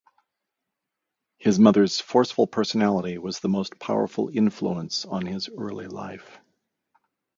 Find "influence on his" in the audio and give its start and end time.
4.33-5.47